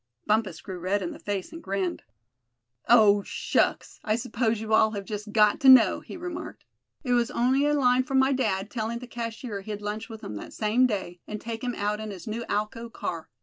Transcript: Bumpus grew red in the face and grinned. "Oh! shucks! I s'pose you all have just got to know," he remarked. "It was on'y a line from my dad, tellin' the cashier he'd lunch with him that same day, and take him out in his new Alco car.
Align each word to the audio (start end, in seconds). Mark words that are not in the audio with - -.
Bumpus 0.25 0.61
grew 0.61 0.79
red 0.79 1.03
in 1.03 1.11
the 1.11 1.19
face 1.19 1.53
and 1.53 1.61
grinned. 1.61 2.01
"Oh! 2.89 3.21
shucks! 3.21 3.99
I 4.03 4.15
s'pose 4.15 4.59
you 4.59 4.73
all 4.73 4.89
have 4.93 5.05
just 5.05 5.31
got 5.31 5.59
to 5.59 5.69
know," 5.69 5.99
he 5.99 6.17
remarked. 6.17 6.63
"It 7.03 7.13
was 7.13 7.29
on'y 7.29 7.67
a 7.67 7.75
line 7.75 8.03
from 8.03 8.17
my 8.17 8.33
dad, 8.33 8.71
tellin' 8.71 8.97
the 8.97 9.05
cashier 9.05 9.61
he'd 9.61 9.79
lunch 9.79 10.09
with 10.09 10.23
him 10.23 10.37
that 10.37 10.53
same 10.53 10.87
day, 10.87 11.19
and 11.27 11.39
take 11.39 11.63
him 11.63 11.75
out 11.75 11.99
in 11.99 12.09
his 12.09 12.25
new 12.25 12.43
Alco 12.45 12.91
car. 12.91 13.29